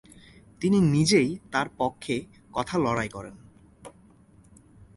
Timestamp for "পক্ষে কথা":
1.77-2.75